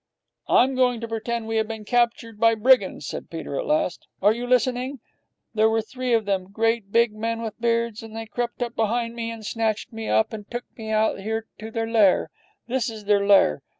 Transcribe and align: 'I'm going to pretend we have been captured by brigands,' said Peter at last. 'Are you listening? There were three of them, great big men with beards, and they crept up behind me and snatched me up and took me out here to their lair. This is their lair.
'I'm 0.49 0.73
going 0.73 0.99
to 1.01 1.07
pretend 1.07 1.45
we 1.47 1.57
have 1.57 1.67
been 1.67 1.85
captured 1.85 2.39
by 2.39 2.55
brigands,' 2.55 3.05
said 3.05 3.29
Peter 3.29 3.59
at 3.59 3.67
last. 3.67 4.07
'Are 4.19 4.33
you 4.33 4.47
listening? 4.47 4.99
There 5.53 5.69
were 5.69 5.83
three 5.83 6.11
of 6.15 6.25
them, 6.25 6.51
great 6.51 6.91
big 6.91 7.13
men 7.13 7.43
with 7.43 7.61
beards, 7.61 8.01
and 8.01 8.15
they 8.15 8.25
crept 8.25 8.63
up 8.63 8.75
behind 8.75 9.15
me 9.15 9.29
and 9.29 9.45
snatched 9.45 9.93
me 9.93 10.09
up 10.09 10.33
and 10.33 10.49
took 10.49 10.63
me 10.75 10.89
out 10.89 11.19
here 11.19 11.45
to 11.59 11.69
their 11.69 11.85
lair. 11.87 12.31
This 12.65 12.89
is 12.89 13.05
their 13.05 13.23
lair. 13.27 13.61